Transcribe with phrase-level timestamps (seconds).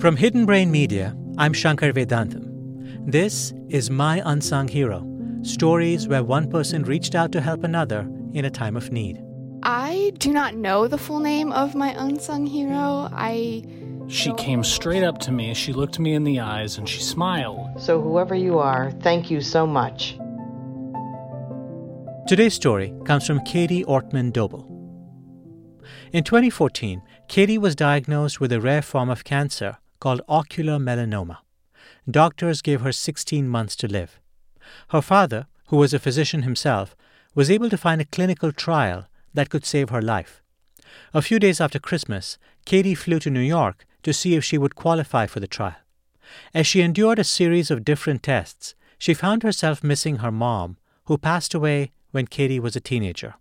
[0.00, 2.46] From Hidden Brain Media, I'm Shankar Vedantam.
[3.06, 5.06] This is My Unsung Hero
[5.42, 9.22] stories where one person reached out to help another in a time of need.
[9.62, 13.08] I do not know the full name of my unsung hero.
[13.12, 13.62] I.
[14.08, 17.78] She came straight up to me, she looked me in the eyes, and she smiled.
[17.78, 20.18] So, whoever you are, thank you so much.
[22.26, 24.66] Today's story comes from Katie Ortman Doble.
[26.12, 31.38] In 2014, Katie was diagnosed with a rare form of cancer called ocular melanoma.
[32.10, 34.18] Doctors gave her 16 months to live.
[34.88, 36.96] Her father, who was a physician himself,
[37.34, 40.42] was able to find a clinical trial that could save her life.
[41.14, 44.74] A few days after Christmas, Katie flew to New York to see if she would
[44.74, 45.76] qualify for the trial.
[46.54, 51.18] As she endured a series of different tests, she found herself missing her mom, who
[51.18, 53.34] passed away when Katie was a teenager.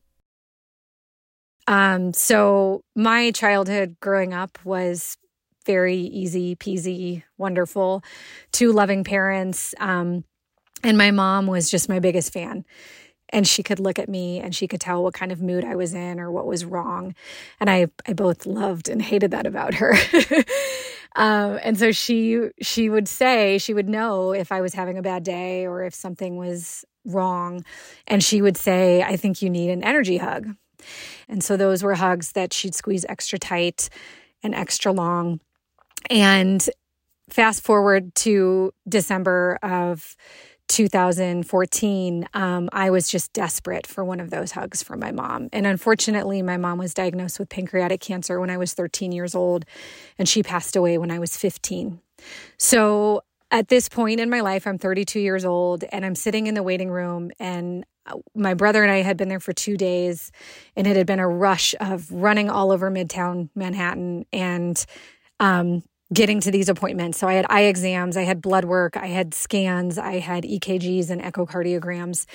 [1.69, 5.17] Um, so my childhood growing up was
[5.67, 8.03] very easy peasy, wonderful.
[8.51, 9.75] Two loving parents.
[9.79, 10.23] Um,
[10.83, 12.65] and my mom was just my biggest fan.
[13.31, 15.75] And she could look at me and she could tell what kind of mood I
[15.75, 17.13] was in or what was wrong.
[17.59, 19.93] And I, I both loved and hated that about her.
[21.15, 25.03] um, and so she, she would say, she would know if I was having a
[25.03, 27.63] bad day or if something was wrong.
[28.07, 30.47] And she would say, I think you need an energy hug.
[31.27, 33.89] And so those were hugs that she'd squeeze extra tight
[34.43, 35.39] and extra long.
[36.09, 36.67] And
[37.29, 40.15] fast forward to December of
[40.69, 45.49] 2014, um, I was just desperate for one of those hugs from my mom.
[45.51, 49.65] And unfortunately, my mom was diagnosed with pancreatic cancer when I was 13 years old,
[50.17, 51.99] and she passed away when I was 15.
[52.57, 56.53] So at this point in my life, I'm 32 years old, and I'm sitting in
[56.53, 57.83] the waiting room, and
[58.35, 60.31] my brother and I had been there for two days,
[60.75, 64.85] and it had been a rush of running all over Midtown Manhattan and
[65.39, 65.83] um,
[66.13, 67.19] getting to these appointments.
[67.19, 71.09] So I had eye exams, I had blood work, I had scans, I had EKGs
[71.09, 72.25] and echocardiograms.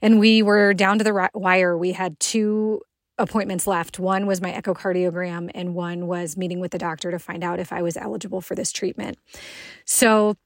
[0.00, 1.76] And we were down to the wire.
[1.76, 2.82] We had two
[3.18, 3.98] appointments left.
[3.98, 7.72] One was my echocardiogram, and one was meeting with the doctor to find out if
[7.72, 9.18] I was eligible for this treatment.
[9.84, 10.36] So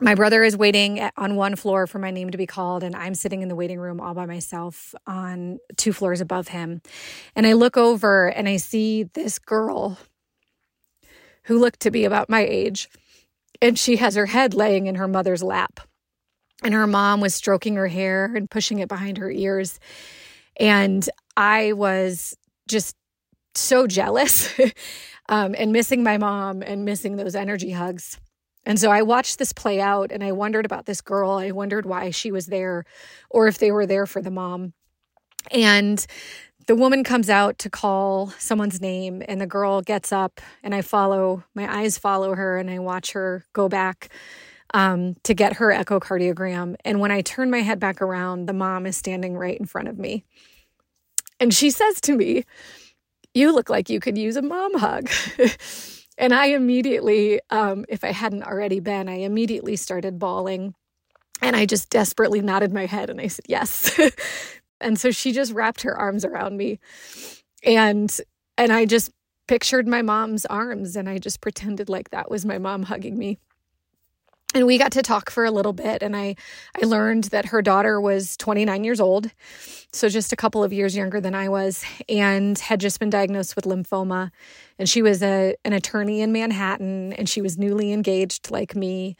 [0.00, 3.14] my brother is waiting on one floor for my name to be called, and I'm
[3.14, 6.80] sitting in the waiting room all by myself on two floors above him.
[7.36, 9.98] And I look over and I see this girl
[11.44, 12.88] who looked to be about my age.
[13.60, 15.80] And she has her head laying in her mother's lap.
[16.62, 19.78] And her mom was stroking her hair and pushing it behind her ears.
[20.58, 22.36] And I was
[22.68, 22.96] just
[23.54, 24.58] so jealous
[25.28, 28.18] um, and missing my mom and missing those energy hugs.
[28.66, 31.32] And so I watched this play out and I wondered about this girl.
[31.32, 32.84] I wondered why she was there
[33.30, 34.74] or if they were there for the mom.
[35.50, 36.06] And
[36.66, 40.82] the woman comes out to call someone's name and the girl gets up and i
[40.82, 44.08] follow my eyes follow her and i watch her go back
[44.72, 48.86] um, to get her echocardiogram and when i turn my head back around the mom
[48.86, 50.24] is standing right in front of me
[51.40, 52.44] and she says to me
[53.34, 55.10] you look like you could use a mom hug
[56.20, 60.74] and i immediately um, if i hadn't already been i immediately started bawling
[61.42, 63.98] and I just desperately nodded my head and I said, Yes,
[64.80, 66.80] And so she just wrapped her arms around me.
[67.64, 68.14] And
[68.56, 69.12] and I just
[69.46, 73.38] pictured my mom's arms and I just pretended like that was my mom hugging me.
[74.52, 76.34] And we got to talk for a little bit and I
[76.80, 79.30] I learned that her daughter was 29 years old,
[79.92, 83.54] so just a couple of years younger than I was and had just been diagnosed
[83.54, 84.32] with lymphoma.
[84.76, 89.16] And she was a an attorney in Manhattan and she was newly engaged like me.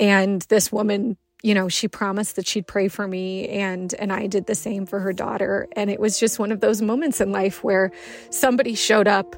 [0.00, 4.26] And this woman you know she promised that she'd pray for me and and I
[4.26, 5.68] did the same for her daughter.
[5.76, 7.92] And it was just one of those moments in life where
[8.30, 9.36] somebody showed up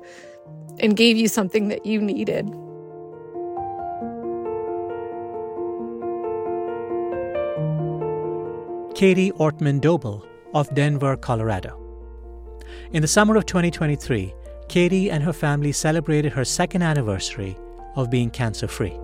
[0.78, 2.50] and gave you something that you needed
[8.96, 11.78] Katie Ortman Doble of Denver, Colorado.
[12.92, 14.34] In the summer of 2023,
[14.70, 17.58] Katie and her family celebrated her second anniversary
[17.94, 18.94] of being cancer free.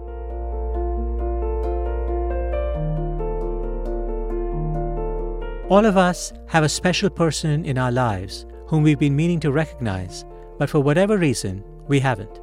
[5.68, 9.52] All of us have a special person in our lives whom we've been meaning to
[9.52, 10.24] recognize,
[10.58, 12.40] but for whatever reason, we haven't.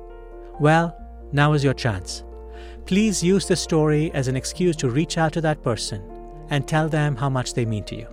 [0.60, 0.96] Well,
[1.32, 2.24] now is your chance.
[2.86, 6.19] Please use this story as an excuse to reach out to that person
[6.50, 8.08] and tell them how much they mean to you.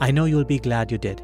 [0.00, 1.22] I know you'll be glad you did.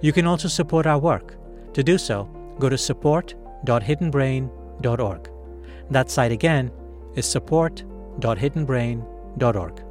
[0.00, 1.36] You can also support our work.
[1.74, 2.28] To do so,
[2.58, 5.30] go to support.hiddenbrain.org.
[5.90, 6.70] That site again
[7.14, 9.82] is support.hiddenbrain.org.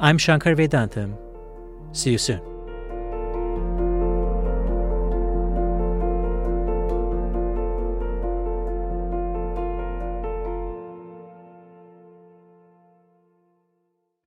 [0.00, 1.16] I'm Shankar Vedantam.
[1.92, 2.57] See you soon.